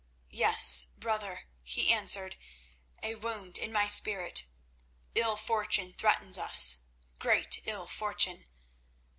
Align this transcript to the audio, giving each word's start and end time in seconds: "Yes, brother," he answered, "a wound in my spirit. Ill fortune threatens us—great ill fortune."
"Yes, 0.31 0.85
brother," 0.97 1.43
he 1.61 1.93
answered, 1.93 2.35
"a 3.03 3.13
wound 3.13 3.59
in 3.59 3.71
my 3.71 3.87
spirit. 3.87 4.45
Ill 5.13 5.37
fortune 5.37 5.93
threatens 5.93 6.39
us—great 6.39 7.61
ill 7.65 7.85
fortune." 7.85 8.45